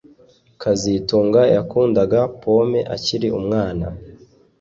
[0.61, 3.87] kazitunga yakundaga pome akiri umwana